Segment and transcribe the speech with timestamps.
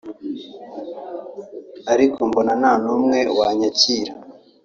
[1.93, 4.13] ariko mbona nta n’umwe wanyakira